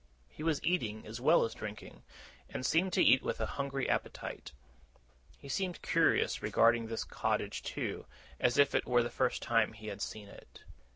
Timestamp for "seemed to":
2.65-3.03